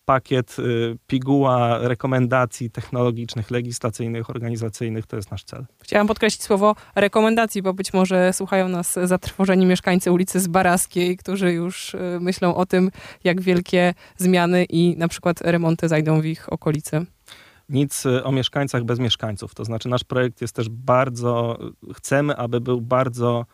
pakiet, 0.10 0.60
y, 0.60 0.98
piguła 1.08 1.78
rekomendacji 1.78 2.72
technologicznych, 2.72 3.52
legislacyjnych, 3.52 4.30
organizacyjnych, 4.30 5.06
to 5.06 5.16
jest 5.16 5.32
nasz 5.32 5.44
cel. 5.44 5.66
Chciałam 5.84 6.08
podkreślić 6.08 6.44
słowo 6.44 6.76
rekomendacji, 6.96 7.62
bo 7.62 7.74
być 7.74 7.94
może 7.94 8.34
słuchają 8.34 8.68
nas 8.68 9.00
zatrwożeni 9.04 9.66
mieszkańcy 9.66 10.12
ulicy 10.12 10.40
Zbaraskiej, 10.40 11.18
którzy 11.18 11.54
już 11.54 11.94
y, 11.94 12.18
myślą 12.22 12.56
o 12.56 12.66
tym, 12.66 12.92
jak 13.24 13.42
wielkie 13.42 13.94
zmiany 14.18 14.64
i 14.64 14.98
na 14.98 15.08
przykład 15.08 15.42
remonty 15.42 15.88
zajdą 15.88 16.22
w 16.22 16.26
ich 16.26 16.54
okolicy 16.54 17.06
nic 17.70 18.06
y, 18.06 18.24
o 18.24 18.32
mieszkańcach 18.32 18.84
bez 18.84 19.00
mieszkańców. 19.00 19.56
To 19.56 19.66
znaczy, 19.66 19.90
nasz 19.90 20.04
projekt 20.04 20.42
jest 20.42 20.56
też 20.56 20.70
bardzo, 20.70 21.58
chcemy, 21.94 22.38
aby 22.38 22.62
był 22.62 22.82
bardzo 22.82 23.46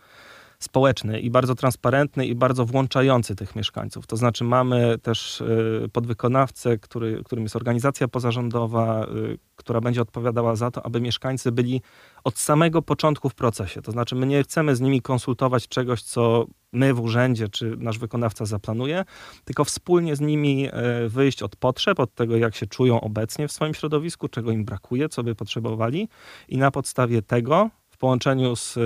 społeczny 0.66 1.20
i 1.20 1.30
bardzo 1.30 1.56
transparentny 1.56 2.26
i 2.26 2.36
bardzo 2.36 2.66
włączający 2.66 3.36
tych 3.36 3.56
mieszkańców. 3.56 4.08
To 4.08 4.18
znaczy 4.18 4.44
mamy 4.44 4.98
też 4.98 5.42
y, 5.42 5.90
podwykonawcę, 5.94 6.78
który, 6.78 7.24
którym 7.24 7.44
jest 7.44 7.56
organizacja 7.56 8.08
pozarządowa, 8.08 9.06
y, 9.06 9.38
która 9.56 9.82
będzie 9.82 10.02
odpowiadała 10.02 10.56
za 10.56 10.72
to, 10.72 10.86
aby 10.86 11.02
mieszkańcy 11.02 11.52
byli 11.52 11.82
od 12.24 12.38
samego 12.40 12.82
początku 12.82 13.30
w 13.30 13.36
procesie. 13.36 13.82
To 13.82 13.92
znaczy 13.92 14.16
my 14.16 14.26
nie 14.26 14.44
chcemy 14.44 14.76
z 14.76 14.82
nimi 14.82 15.02
konsultować 15.02 15.68
czegoś, 15.68 16.02
co 16.02 16.46
my 16.72 16.94
w 16.94 17.00
urzędzie 17.00 17.50
czy 17.50 17.78
nasz 17.78 18.00
wykonawca 18.00 18.46
zaplanuje, 18.46 19.06
tylko 19.46 19.64
wspólnie 19.64 20.16
z 20.16 20.22
nimi 20.22 20.68
y, 21.06 21.10
wyjść 21.10 21.44
od 21.44 21.56
potrzeb, 21.56 22.00
od 22.00 22.14
tego, 22.16 22.38
jak 22.38 22.56
się 22.56 22.68
czują 22.68 23.02
obecnie 23.02 23.48
w 23.48 23.52
swoim 23.52 23.74
środowisku, 23.74 24.28
czego 24.28 24.52
im 24.52 24.66
brakuje, 24.66 25.10
co 25.10 25.24
by 25.24 25.36
potrzebowali 25.36 26.10
i 26.50 26.58
na 26.58 26.72
podstawie 26.72 27.22
tego 27.22 27.70
połączeniu 28.06 28.56
z 28.56 28.78
e, 28.78 28.82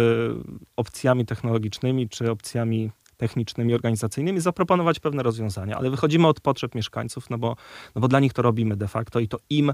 opcjami 0.76 1.26
technologicznymi 1.26 2.10
czy 2.10 2.32
opcjami 2.32 2.92
technicznymi, 3.18 3.74
organizacyjnymi, 3.74 4.40
zaproponować 4.40 5.00
pewne 5.00 5.24
rozwiązania, 5.24 5.78
ale 5.78 5.90
wychodzimy 5.90 6.28
od 6.28 6.40
potrzeb 6.40 6.76
mieszkańców, 6.76 7.30
no 7.30 7.38
bo, 7.38 7.56
no 7.96 8.02
bo 8.02 8.08
dla 8.08 8.20
nich 8.20 8.34
to 8.34 8.42
robimy 8.42 8.76
de 8.78 8.88
facto 8.88 9.20
i 9.20 9.28
to 9.28 9.38
im 9.50 9.74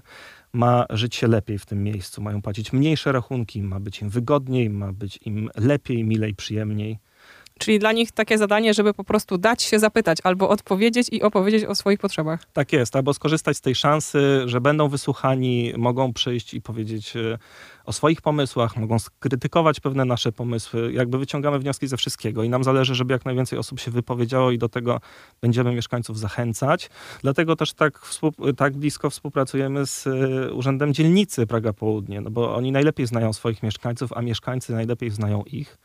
ma 0.53 0.85
żyć 0.89 1.15
się 1.15 1.27
lepiej 1.27 1.59
w 1.59 1.65
tym 1.65 1.83
miejscu. 1.83 2.21
Mają 2.21 2.41
płacić 2.41 2.73
mniejsze 2.73 3.11
rachunki, 3.11 3.63
ma 3.63 3.79
być 3.79 4.01
im 4.01 4.09
wygodniej, 4.09 4.69
ma 4.69 4.93
być 4.93 5.19
im 5.25 5.49
lepiej, 5.55 6.03
milej, 6.03 6.35
przyjemniej. 6.35 6.99
Czyli 7.59 7.79
dla 7.79 7.91
nich 7.91 8.11
takie 8.11 8.37
zadanie, 8.37 8.73
żeby 8.73 8.93
po 8.93 9.03
prostu 9.03 9.37
dać 9.37 9.63
się 9.63 9.79
zapytać, 9.79 10.17
albo 10.23 10.49
odpowiedzieć 10.49 11.07
i 11.11 11.21
opowiedzieć 11.21 11.65
o 11.65 11.75
swoich 11.75 11.99
potrzebach. 11.99 12.45
Tak 12.53 12.73
jest, 12.73 12.95
albo 12.95 13.13
skorzystać 13.13 13.57
z 13.57 13.61
tej 13.61 13.75
szansy, 13.75 14.41
że 14.45 14.61
będą 14.61 14.89
wysłuchani, 14.89 15.73
mogą 15.77 16.13
przyjść 16.13 16.53
i 16.53 16.61
powiedzieć 16.61 17.15
e, 17.15 17.37
o 17.85 17.93
swoich 17.93 18.21
pomysłach, 18.21 18.77
mogą 18.77 18.99
skrytykować 18.99 19.79
pewne 19.79 20.05
nasze 20.05 20.31
pomysły. 20.31 20.93
Jakby 20.93 21.17
wyciągamy 21.17 21.59
wnioski 21.59 21.87
ze 21.87 21.97
wszystkiego 21.97 22.43
i 22.43 22.49
nam 22.49 22.63
zależy, 22.63 22.95
żeby 22.95 23.13
jak 23.13 23.25
najwięcej 23.25 23.59
osób 23.59 23.79
się 23.79 23.91
wypowiedziało 23.91 24.51
i 24.51 24.57
do 24.57 24.69
tego 24.69 25.01
będziemy 25.41 25.71
mieszkańców 25.71 26.19
zachęcać. 26.19 26.89
Dlatego 27.21 27.55
też 27.55 27.73
tak, 27.73 28.01
tak 28.57 28.77
blisko 28.77 29.09
współpracujemy 29.09 29.85
z 29.85 30.07
e, 30.07 30.53
Urzędem 30.53 30.93
Dzielnicy 30.93 31.47
Praga 31.47 31.73
Południe, 31.73 32.21
no 32.21 32.29
bo 32.29 32.55
oni 32.55 32.71
najlepiej 32.71 33.07
znają 33.07 33.33
swoich 33.33 33.63
mieszkańców, 33.63 34.13
a 34.13 34.21
mieszkańcy 34.21 34.73
najlepiej 34.73 35.09
znają 35.09 35.43
ich. 35.43 35.77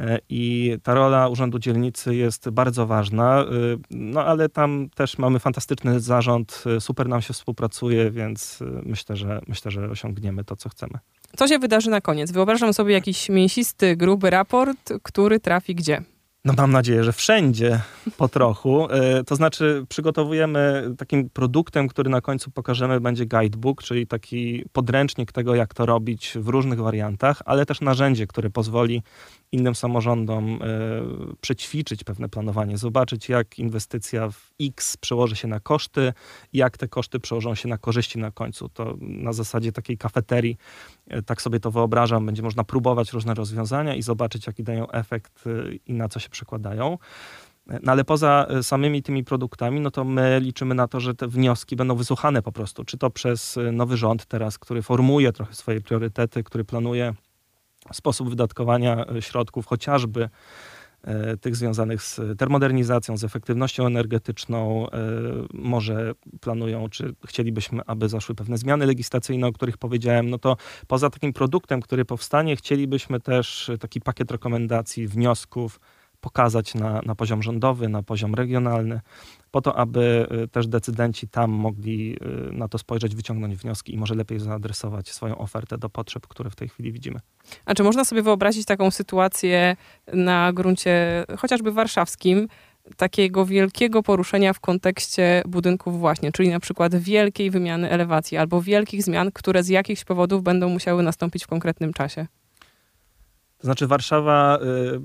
E, 0.00 0.18
I 0.28 0.76
ta 0.82 0.94
rola 0.94 1.28
Urzędu 1.28 1.58
Dzielnicy 1.58 2.14
jest 2.14 2.50
bardzo 2.50 2.86
ważna, 2.86 3.40
e, 3.40 3.46
no 3.90 4.24
ale 4.24 4.48
tam 4.48 4.88
też 4.94 5.18
mamy 5.18 5.38
fantastyczny 5.38 6.00
zarząd, 6.00 6.64
e, 6.76 6.80
super 6.80 7.08
nam 7.08 7.22
się 7.22 7.34
współpracuje, 7.34 8.10
więc 8.10 8.58
myślę, 8.82 9.16
że 9.16 9.40
myślę, 9.48 9.70
że 9.70 9.90
osiągniemy 9.90 10.44
to, 10.44 10.56
co 10.56 10.68
chcemy. 10.68 10.98
Co 11.36 11.48
się 11.48 11.58
wydarzy 11.58 11.90
na 11.90 12.00
koniec? 12.00 12.32
Wyobrażam 12.32 12.72
sobie 12.72 12.94
jakiś 12.94 13.28
mięsisty, 13.28 13.96
gruby 13.96 14.30
raport, 14.30 14.92
który 15.02 15.40
trafi 15.40 15.74
gdzie? 15.74 16.02
No 16.44 16.54
mam 16.56 16.72
nadzieję, 16.72 17.04
że 17.04 17.12
wszędzie 17.12 17.80
po 18.16 18.28
trochu. 18.28 18.88
To 19.26 19.36
znaczy 19.36 19.84
przygotowujemy 19.88 20.90
takim 20.98 21.30
produktem, 21.30 21.88
który 21.88 22.10
na 22.10 22.20
końcu 22.20 22.50
pokażemy, 22.50 23.00
będzie 23.00 23.26
guidebook, 23.26 23.82
czyli 23.82 24.06
taki 24.06 24.64
podręcznik 24.72 25.32
tego, 25.32 25.54
jak 25.54 25.74
to 25.74 25.86
robić 25.86 26.32
w 26.36 26.48
różnych 26.48 26.80
wariantach, 26.80 27.42
ale 27.44 27.66
też 27.66 27.80
narzędzie, 27.80 28.26
które 28.26 28.50
pozwoli 28.50 29.02
innym 29.52 29.74
samorządom 29.74 30.58
e, 30.62 30.66
przećwiczyć 31.40 32.04
pewne 32.04 32.28
planowanie, 32.28 32.78
zobaczyć 32.78 33.28
jak 33.28 33.58
inwestycja 33.58 34.30
w 34.30 34.50
X 34.60 34.96
przełoży 34.96 35.36
się 35.36 35.48
na 35.48 35.60
koszty, 35.60 36.12
jak 36.52 36.78
te 36.78 36.88
koszty 36.88 37.20
przełożą 37.20 37.54
się 37.54 37.68
na 37.68 37.78
korzyści 37.78 38.18
na 38.18 38.30
końcu. 38.30 38.68
To 38.68 38.96
na 39.00 39.32
zasadzie 39.32 39.72
takiej 39.72 39.98
kafeterii, 39.98 40.56
e, 41.08 41.22
tak 41.22 41.42
sobie 41.42 41.60
to 41.60 41.70
wyobrażam, 41.70 42.26
będzie 42.26 42.42
można 42.42 42.64
próbować 42.64 43.12
różne 43.12 43.34
rozwiązania 43.34 43.94
i 43.94 44.02
zobaczyć 44.02 44.46
jaki 44.46 44.62
dają 44.62 44.90
efekt 44.90 45.44
e, 45.46 45.74
i 45.86 45.94
na 45.94 46.08
co 46.08 46.20
się 46.20 46.29
przekładają. 46.30 46.98
No 47.82 47.92
ale 47.92 48.04
poza 48.04 48.46
samymi 48.62 49.02
tymi 49.02 49.24
produktami, 49.24 49.80
no 49.80 49.90
to 49.90 50.04
my 50.04 50.40
liczymy 50.40 50.74
na 50.74 50.88
to, 50.88 51.00
że 51.00 51.14
te 51.14 51.28
wnioski 51.28 51.76
będą 51.76 51.96
wysłuchane 51.96 52.42
po 52.42 52.52
prostu. 52.52 52.84
Czy 52.84 52.98
to 52.98 53.10
przez 53.10 53.58
nowy 53.72 53.96
rząd 53.96 54.26
teraz, 54.26 54.58
który 54.58 54.82
formuje 54.82 55.32
trochę 55.32 55.54
swoje 55.54 55.80
priorytety, 55.80 56.42
który 56.42 56.64
planuje 56.64 57.14
sposób 57.92 58.30
wydatkowania 58.30 59.06
e, 59.06 59.22
środków, 59.22 59.66
chociażby 59.66 60.28
e, 61.02 61.36
tych 61.36 61.56
związanych 61.56 62.02
z 62.02 62.20
termodernizacją, 62.38 63.16
z 63.16 63.24
efektywnością 63.24 63.86
energetyczną. 63.86 64.90
E, 64.90 64.98
może 65.54 66.12
planują, 66.40 66.88
czy 66.88 67.14
chcielibyśmy, 67.26 67.80
aby 67.86 68.08
zaszły 68.08 68.34
pewne 68.34 68.58
zmiany 68.58 68.86
legislacyjne, 68.86 69.46
o 69.46 69.52
których 69.52 69.78
powiedziałem. 69.78 70.30
No 70.30 70.38
to 70.38 70.56
poza 70.86 71.10
takim 71.10 71.32
produktem, 71.32 71.80
który 71.80 72.04
powstanie, 72.04 72.56
chcielibyśmy 72.56 73.20
też 73.20 73.70
taki 73.80 74.00
pakiet 74.00 74.30
rekomendacji, 74.30 75.06
wniosków, 75.06 75.80
pokazać 76.20 76.74
na, 76.74 77.00
na 77.06 77.14
poziom 77.14 77.42
rządowy, 77.42 77.88
na 77.88 78.02
poziom 78.02 78.34
regionalny, 78.34 79.00
po 79.50 79.60
to, 79.60 79.76
aby 79.76 80.26
y, 80.44 80.48
też 80.48 80.66
decydenci 80.66 81.28
tam 81.28 81.50
mogli 81.50 82.16
y, 82.50 82.52
na 82.52 82.68
to 82.68 82.78
spojrzeć, 82.78 83.14
wyciągnąć 83.14 83.56
wnioski 83.56 83.94
i 83.94 83.98
może 83.98 84.14
lepiej 84.14 84.38
zaadresować 84.38 85.08
swoją 85.08 85.38
ofertę 85.38 85.78
do 85.78 85.90
potrzeb, 85.90 86.26
które 86.26 86.50
w 86.50 86.56
tej 86.56 86.68
chwili 86.68 86.92
widzimy. 86.92 87.20
A 87.64 87.74
czy 87.74 87.82
można 87.82 88.04
sobie 88.04 88.22
wyobrazić 88.22 88.66
taką 88.66 88.90
sytuację 88.90 89.76
na 90.12 90.52
gruncie 90.52 91.24
chociażby 91.38 91.72
warszawskim, 91.72 92.48
takiego 92.96 93.46
wielkiego 93.46 94.02
poruszenia 94.02 94.52
w 94.52 94.60
kontekście 94.60 95.42
budynków 95.48 95.98
właśnie, 95.98 96.32
czyli 96.32 96.48
na 96.48 96.60
przykład 96.60 96.96
wielkiej 96.96 97.50
wymiany 97.50 97.90
elewacji 97.90 98.38
albo 98.38 98.62
wielkich 98.62 99.02
zmian, 99.02 99.32
które 99.32 99.62
z 99.62 99.68
jakichś 99.68 100.04
powodów 100.04 100.42
będą 100.42 100.68
musiały 100.68 101.02
nastąpić 101.02 101.44
w 101.44 101.46
konkretnym 101.46 101.92
czasie? 101.92 102.26
To 103.60 103.66
znaczy 103.66 103.86
Warszawa, 103.86 104.58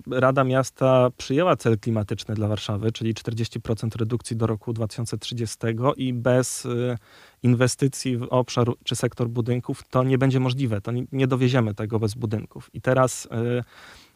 y, 0.10 0.20
Rada 0.20 0.44
Miasta 0.44 1.10
przyjęła 1.18 1.56
cel 1.56 1.80
klimatyczny 1.80 2.36
dla 2.36 2.48
Warszawy, 2.48 2.92
czyli 2.92 3.14
40% 3.14 3.96
redukcji 3.96 4.36
do 4.36 4.48
roku 4.48 4.74
2030 4.74 5.58
i 5.98 6.14
bez 6.14 6.66
y, 6.66 6.98
inwestycji 7.44 8.18
w 8.18 8.24
obszar 8.24 8.68
czy 8.84 8.96
sektor 8.96 9.30
budynków 9.30 9.84
to 9.90 10.04
nie 10.04 10.18
będzie 10.18 10.40
możliwe. 10.40 10.82
To 10.82 10.92
nie, 11.12 11.28
dowieziemy 11.28 11.74
tego 11.74 12.00
bez 12.00 12.14
budynków. 12.14 12.70
I 12.74 12.82
teraz 12.82 13.26
y, 13.26 13.30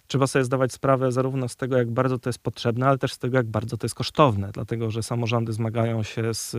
trzeba 0.08 0.28
sobie 0.28 0.46
zdawać 0.46 0.74
sprawę 0.74 1.12
zarówno 1.12 1.48
z 1.48 1.56
tego, 1.56 1.78
jak 1.78 1.92
bardzo 1.92 2.20
to 2.20 2.30
jest 2.30 2.40
potrzebne, 2.40 2.88
ale 2.88 2.98
też 2.98 3.14
z 3.14 3.18
tego, 3.18 3.38
jak 3.38 3.48
bardzo 3.48 3.78
to 3.78 3.86
jest 3.86 3.96
kosztowne, 3.96 4.50
dlatego 4.54 4.92
że 4.92 5.04
samorządy 5.04 5.54
zmagają 5.54 6.04
się 6.04 6.34
z, 6.34 6.52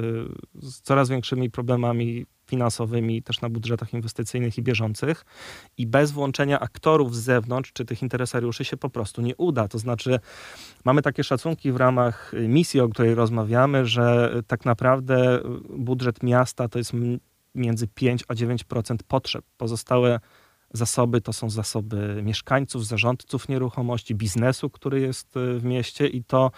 z 0.54 0.80
coraz 0.80 1.08
większymi 1.08 1.50
problemami 1.50 2.26
finansowymi 2.50 3.22
też 3.22 3.40
na 3.40 3.48
budżetach 3.48 3.94
inwestycyjnych 3.94 4.58
i 4.58 4.62
bieżących 4.62 5.24
i 5.78 5.86
bez 5.86 6.10
włączenia 6.10 6.60
aktorów 6.60 7.16
z 7.16 7.18
zewnątrz 7.20 7.72
czy 7.72 7.84
tych 7.84 8.02
interesariuszy 8.02 8.64
się 8.64 8.76
po 8.76 8.90
prostu 8.90 9.22
nie 9.22 9.36
uda. 9.36 9.68
To 9.68 9.78
znaczy 9.78 10.20
mamy 10.84 11.02
takie 11.02 11.24
szacunki 11.24 11.72
w 11.72 11.76
ramach 11.76 12.32
misji, 12.48 12.80
o 12.80 12.88
której 12.88 13.14
rozmawiamy, 13.14 13.86
że 13.86 14.34
tak 14.46 14.64
naprawdę 14.64 15.40
budżet 15.78 16.22
miasta 16.22 16.68
to 16.68 16.78
jest 16.78 16.92
między 17.54 17.86
5 17.88 18.24
a 18.28 18.34
9% 18.34 18.96
potrzeb. 19.08 19.44
Pozostałe 19.56 20.20
zasoby 20.72 21.20
to 21.20 21.32
są 21.32 21.50
zasoby 21.50 22.20
mieszkańców, 22.22 22.86
zarządców 22.86 23.48
nieruchomości, 23.48 24.14
biznesu, 24.14 24.70
który 24.70 25.00
jest 25.00 25.34
w 25.34 25.64
mieście 25.64 26.06
i 26.06 26.24
to 26.24 26.50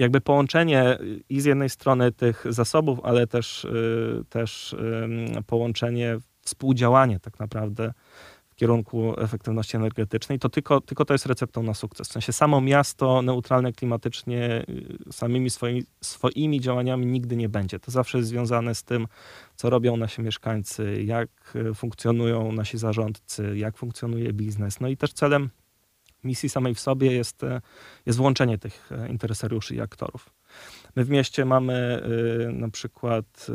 jakby 0.00 0.20
połączenie 0.20 0.98
i 1.28 1.40
z 1.40 1.44
jednej 1.44 1.70
strony 1.70 2.12
tych 2.12 2.44
zasobów, 2.48 3.00
ale 3.02 3.26
też, 3.26 3.64
y, 3.64 4.24
też 4.28 4.76
połączenie, 5.46 6.18
współdziałanie 6.42 7.20
tak 7.20 7.38
naprawdę 7.38 7.92
w 8.50 8.54
kierunku 8.54 9.20
efektywności 9.20 9.76
energetycznej, 9.76 10.38
to 10.38 10.48
tylko, 10.48 10.80
tylko 10.80 11.04
to 11.04 11.14
jest 11.14 11.26
receptą 11.26 11.62
na 11.62 11.74
sukces. 11.74 12.08
W 12.08 12.12
sensie 12.12 12.32
samo 12.32 12.60
miasto 12.60 13.22
neutralne 13.22 13.72
klimatycznie 13.72 14.64
y, 15.08 15.12
samymi 15.12 15.50
swoimi, 15.50 15.82
swoimi 16.00 16.60
działaniami 16.60 17.06
nigdy 17.06 17.36
nie 17.36 17.48
będzie. 17.48 17.80
To 17.80 17.90
zawsze 17.90 18.18
jest 18.18 18.30
związane 18.30 18.74
z 18.74 18.82
tym, 18.82 19.06
co 19.56 19.70
robią 19.70 19.96
nasi 19.96 20.22
mieszkańcy, 20.22 21.02
jak 21.04 21.28
y, 21.56 21.74
funkcjonują 21.74 22.52
nasi 22.52 22.78
zarządcy, 22.78 23.58
jak 23.58 23.76
funkcjonuje 23.76 24.32
biznes. 24.32 24.80
No 24.80 24.88
i 24.88 24.96
też 24.96 25.12
celem 25.12 25.50
misji 26.24 26.48
samej 26.48 26.74
w 26.74 26.80
sobie 26.80 27.12
jest, 27.12 27.42
jest 28.06 28.18
włączenie 28.18 28.58
tych 28.58 28.90
interesariuszy 29.08 29.74
i 29.74 29.80
aktorów. 29.80 30.30
My 30.96 31.04
w 31.04 31.10
mieście 31.10 31.44
mamy 31.44 32.02
na 32.52 32.68
przykład 32.68 33.46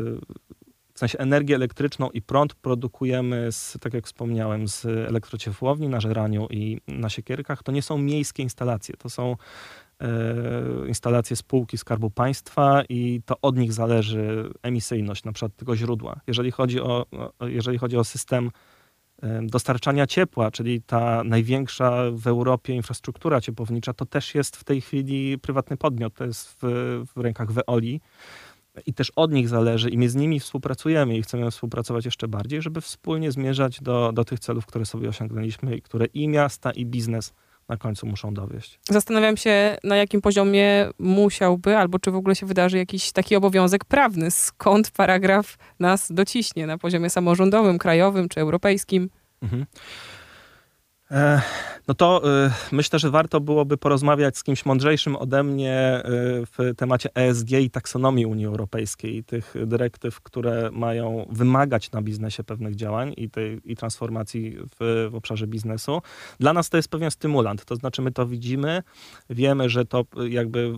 w 0.95 0.99
sensie 0.99 1.17
energię 1.17 1.55
elektryczną 1.55 2.09
i 2.09 2.21
prąd 2.21 2.55
produkujemy, 2.55 3.51
z, 3.51 3.77
tak 3.81 3.93
jak 3.93 4.05
wspomniałem, 4.05 4.67
z 4.67 4.85
elektrociepłowni 4.85 5.89
na 5.89 5.99
Żeraniu 5.99 6.47
i 6.49 6.81
na 6.87 7.09
Siekierkach. 7.09 7.63
To 7.63 7.71
nie 7.71 7.81
są 7.81 7.97
miejskie 7.97 8.43
instalacje, 8.43 8.95
to 8.97 9.09
są 9.09 9.35
e, 10.01 10.07
instalacje 10.87 11.35
spółki 11.35 11.77
Skarbu 11.77 12.09
Państwa 12.09 12.83
i 12.89 13.21
to 13.25 13.35
od 13.41 13.57
nich 13.57 13.73
zależy 13.73 14.49
emisyjność 14.63 15.23
na 15.23 15.31
przykład 15.31 15.55
tego 15.55 15.75
źródła. 15.75 16.19
Jeżeli 16.27 16.51
chodzi 16.51 16.81
o, 16.81 17.05
jeżeli 17.41 17.77
chodzi 17.77 17.97
o 17.97 18.03
system 18.03 18.47
e, 18.47 18.51
dostarczania 19.41 20.07
ciepła, 20.07 20.51
czyli 20.51 20.81
ta 20.81 21.23
największa 21.23 22.03
w 22.11 22.27
Europie 22.27 22.73
infrastruktura 22.73 23.41
ciepłownicza, 23.41 23.93
to 23.93 24.05
też 24.05 24.35
jest 24.35 24.57
w 24.57 24.63
tej 24.63 24.81
chwili 24.81 25.39
prywatny 25.39 25.77
podmiot, 25.77 26.13
to 26.13 26.25
jest 26.25 26.57
w, 26.61 27.03
w 27.15 27.19
rękach 27.19 27.51
Veoli. 27.51 28.01
I 28.85 28.93
też 28.93 29.11
od 29.15 29.31
nich 29.31 29.49
zależy 29.49 29.89
i 29.89 29.97
my 29.97 30.09
z 30.09 30.15
nimi 30.15 30.39
współpracujemy 30.39 31.17
i 31.17 31.21
chcemy 31.21 31.51
współpracować 31.51 32.05
jeszcze 32.05 32.27
bardziej, 32.27 32.61
żeby 32.61 32.81
wspólnie 32.81 33.31
zmierzać 33.31 33.81
do, 33.81 34.11
do 34.13 34.25
tych 34.25 34.39
celów, 34.39 34.65
które 34.65 34.85
sobie 34.85 35.09
osiągnęliśmy 35.09 35.75
i 35.77 35.81
które 35.81 36.05
i 36.05 36.27
miasta, 36.27 36.71
i 36.71 36.85
biznes 36.85 37.33
na 37.69 37.77
końcu 37.77 38.07
muszą 38.07 38.33
dowieść. 38.33 38.79
Zastanawiam 38.89 39.37
się, 39.37 39.77
na 39.83 39.95
jakim 39.95 40.21
poziomie 40.21 40.89
musiałby, 40.99 41.77
albo 41.77 41.99
czy 41.99 42.11
w 42.11 42.15
ogóle 42.15 42.35
się 42.35 42.45
wydarzy 42.45 42.77
jakiś 42.77 43.11
taki 43.11 43.35
obowiązek 43.35 43.85
prawny. 43.85 44.31
Skąd 44.31 44.91
paragraf 44.91 45.57
nas 45.79 46.11
dociśnie 46.11 46.67
na 46.67 46.77
poziomie 46.77 47.09
samorządowym, 47.09 47.77
krajowym 47.77 48.29
czy 48.29 48.39
europejskim? 48.39 49.09
Mhm. 49.41 49.65
E, 51.15 51.41
no 51.87 51.93
to 51.93 52.21
y, 52.45 52.51
myślę, 52.71 52.99
że 52.99 53.09
warto 53.09 53.39
byłoby 53.39 53.77
porozmawiać 53.77 54.37
z 54.37 54.43
kimś 54.43 54.65
mądrzejszym 54.65 55.15
ode 55.15 55.43
mnie 55.43 55.99
y, 55.99 56.03
w 56.45 56.75
temacie 56.77 57.09
ESG 57.15 57.51
i 57.51 57.69
taksonomii 57.69 58.25
Unii 58.25 58.45
Europejskiej, 58.45 59.23
tych 59.23 59.55
dyrektyw, 59.65 60.21
które 60.21 60.69
mają 60.71 61.25
wymagać 61.29 61.91
na 61.91 62.01
biznesie 62.01 62.43
pewnych 62.43 62.75
działań 62.75 63.13
i, 63.17 63.29
tej, 63.29 63.61
i 63.65 63.75
transformacji 63.75 64.57
w, 64.79 65.07
w 65.11 65.15
obszarze 65.15 65.47
biznesu. 65.47 66.01
Dla 66.39 66.53
nas 66.53 66.69
to 66.69 66.77
jest 66.77 66.89
pewien 66.89 67.11
stymulant, 67.11 67.65
to 67.65 67.75
znaczy 67.75 68.01
my 68.01 68.11
to 68.11 68.27
widzimy, 68.27 68.83
wiemy, 69.29 69.69
że 69.69 69.85
to 69.85 70.05
jakby 70.29 70.73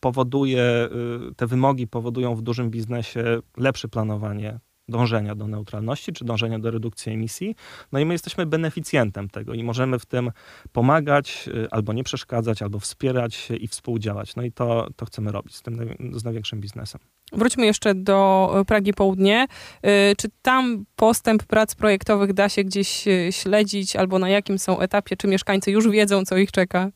powoduje, 0.00 0.88
te 1.36 1.46
wymogi 1.46 1.86
powodują 1.86 2.34
w 2.34 2.42
dużym 2.42 2.70
biznesie 2.70 3.24
lepsze 3.56 3.88
planowanie 3.88 4.58
dążenia 4.88 5.34
do 5.34 5.48
neutralności, 5.48 6.12
czy 6.12 6.24
dążenia 6.24 6.58
do 6.58 6.70
redukcji 6.70 7.12
emisji. 7.12 7.56
No 7.92 7.98
i 7.98 8.04
my 8.04 8.14
jesteśmy 8.14 8.46
beneficjentem 8.46 9.28
tego 9.28 9.54
i 9.54 9.64
możemy 9.64 9.98
w 9.98 10.06
tym 10.06 10.30
pomagać, 10.72 11.48
y, 11.48 11.68
albo 11.70 11.92
nie 11.92 12.04
przeszkadzać, 12.04 12.62
albo 12.62 12.78
wspierać 12.78 13.48
i 13.60 13.68
współdziałać. 13.68 14.36
No 14.36 14.42
i 14.42 14.52
to, 14.52 14.88
to 14.96 15.06
chcemy 15.06 15.32
robić 15.32 15.56
z 15.56 15.62
tym 15.62 15.94
z 16.12 16.24
największym 16.24 16.60
biznesem. 16.60 17.00
Wróćmy 17.32 17.66
jeszcze 17.66 17.94
do 17.94 18.50
y, 18.60 18.64
Pragi 18.64 18.92
Południe. 18.92 19.46
Y, 19.86 20.16
czy 20.16 20.28
tam 20.42 20.84
postęp 20.96 21.42
prac 21.44 21.74
projektowych 21.74 22.32
da 22.32 22.48
się 22.48 22.64
gdzieś 22.64 23.04
śledzić, 23.30 23.96
albo 23.96 24.18
na 24.18 24.28
jakim 24.28 24.58
są 24.58 24.80
etapie? 24.80 25.16
Czy 25.16 25.28
mieszkańcy 25.28 25.70
już 25.70 25.88
wiedzą, 25.88 26.24
co 26.24 26.36
ich 26.36 26.52
czeka? 26.52 26.90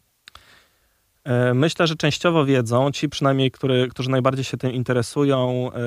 E, 1.26 1.54
myślę, 1.54 1.86
że 1.86 1.96
częściowo 1.96 2.44
wiedzą, 2.44 2.90
ci 2.90 3.08
przynajmniej, 3.08 3.50
który, 3.50 3.88
którzy 3.88 4.10
najbardziej 4.10 4.44
się 4.44 4.56
tym 4.56 4.72
interesują, 4.72 5.70
e, 5.72 5.78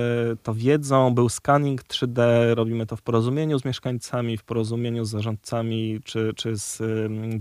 to 0.43 0.53
wiedzą. 0.53 1.13
Był 1.13 1.29
scanning 1.29 1.84
3D, 1.84 2.22
robimy 2.55 2.86
to 2.86 2.96
w 2.96 3.01
porozumieniu 3.01 3.60
z 3.60 3.65
mieszkańcami, 3.65 4.38
w 4.38 4.43
porozumieniu 4.43 5.05
z 5.05 5.10
zarządcami 5.10 6.00
czy, 6.03 6.31
czy 6.36 6.58
z 6.58 6.81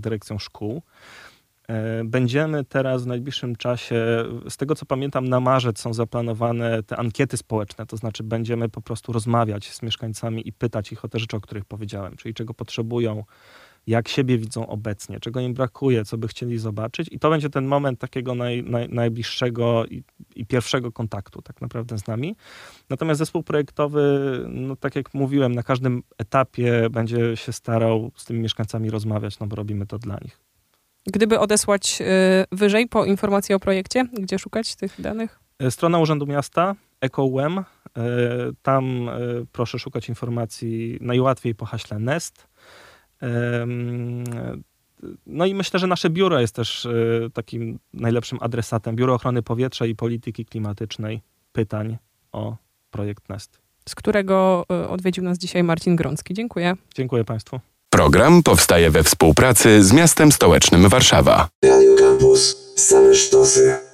dyrekcją 0.01 0.39
szkół. 0.39 0.81
E, 1.67 2.03
będziemy 2.03 2.65
teraz 2.65 3.03
w 3.03 3.07
najbliższym 3.07 3.55
czasie, 3.55 4.25
z 4.49 4.57
tego 4.57 4.75
co 4.75 4.85
pamiętam, 4.85 5.29
na 5.29 5.39
marzec 5.39 5.79
są 5.79 5.93
zaplanowane 5.93 6.83
te 6.83 6.97
ankiety 6.97 7.37
społeczne, 7.37 7.85
to 7.85 7.97
znaczy 7.97 8.23
będziemy 8.23 8.69
po 8.69 8.81
prostu 8.81 9.13
rozmawiać 9.13 9.73
z 9.73 9.81
mieszkańcami 9.81 10.47
i 10.47 10.53
pytać 10.53 10.91
ich 10.91 11.05
o 11.05 11.07
te 11.07 11.19
rzeczy, 11.19 11.37
o 11.37 11.41
których 11.41 11.65
powiedziałem, 11.65 12.15
czyli 12.15 12.33
czego 12.33 12.53
potrzebują, 12.53 13.23
jak 13.89 14.07
siebie 14.07 14.37
widzą 14.37 14.67
obecnie, 14.67 15.19
czego 15.19 15.39
im 15.39 15.53
brakuje, 15.53 16.05
co 16.05 16.17
by 16.17 16.27
chcieli 16.27 16.57
zobaczyć. 16.57 17.07
I 17.11 17.19
to 17.19 17.29
będzie 17.29 17.49
ten 17.49 17.65
moment 17.65 17.99
takiego 17.99 18.35
naj, 18.35 18.63
naj, 18.63 18.89
najbliższego 18.89 19.85
i, 19.85 20.03
i, 20.35 20.45
pierwszego 20.45 20.91
kontaktu 20.91 21.41
tak 21.41 21.61
naprawdę 21.61 21.97
z 21.97 22.07
nami. 22.07 22.35
Natomiast 22.89 23.17
zespół 23.17 23.43
projektowy, 23.43 24.01
no 24.47 24.75
tak 24.75 24.95
jak 24.95 25.13
mówiłem, 25.13 25.55
na 25.55 25.63
każdym 25.63 26.03
etapie 26.17 26.89
będzie 26.91 27.37
się 27.37 27.53
starał 27.53 28.11
z 28.15 28.25
tymi 28.25 28.39
mieszkańcami 28.39 28.89
rozmawiać, 28.89 29.39
no 29.39 29.47
bo 29.47 29.55
robimy 29.55 29.85
to 29.85 29.99
dla 29.99 30.17
nich. 30.21 30.39
Gdyby 31.07 31.39
odesłać 31.39 32.01
y, 32.01 32.05
wyżej 32.57 32.87
po 32.87 33.05
informacji 33.05 33.55
o 33.55 33.59
projekcie, 33.59 34.05
gdzie 34.13 34.39
szukać 34.39 34.75
tych 34.75 35.01
danych? 35.01 35.39
E, 35.59 35.71
strona 35.71 35.99
Urzędu 35.99 36.25
Miasta, 36.27 36.75
EcoWem. 37.01 37.57
E, 37.57 37.63
tam 38.61 39.09
e, 39.09 39.13
proszę 39.51 39.79
szukać 39.79 40.09
informacji 40.09 40.97
najłatwiej 41.01 41.55
po 41.55 41.65
haśle 41.65 41.99
NEST. 41.99 42.47
No 45.25 45.45
i 45.45 45.55
myślę, 45.55 45.79
że 45.79 45.87
nasze 45.87 46.09
biuro 46.09 46.39
jest 46.39 46.55
też 46.55 46.85
e, 46.85 46.89
takim 47.33 47.79
najlepszym 47.93 48.37
adresatem. 48.41 48.95
Biuro 48.95 49.13
Ochrony 49.13 49.41
Powietrza 49.41 49.85
i 49.85 49.95
Polityki 49.95 50.45
Klimatycznej 50.45 51.21
pytań 51.51 51.97
o 52.31 52.55
projekt 52.91 53.29
NEST. 53.29 53.59
Z 53.89 53.95
którego 53.95 54.65
e, 54.71 54.89
odwiedził 54.89 55.23
nas 55.23 55.37
dzisiaj 55.37 55.63
Marcin 55.63 55.95
Grącki. 55.95 56.33
Dziękuję. 56.33 56.75
Dziękuję 56.95 57.23
Państwu. 57.25 57.59
Program 57.89 58.43
powstaje 58.43 58.91
we 58.91 59.03
współpracy 59.03 59.83
z 59.83 59.93
miastem 59.93 60.31
stołecznym 60.31 60.89
Warszawa. 60.89 61.49
Radio 61.63 61.95
Campus. 61.95 62.73
Same 62.75 63.15
sztosy. 63.15 63.88